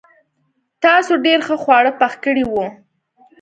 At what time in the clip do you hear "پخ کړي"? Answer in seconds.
1.99-2.43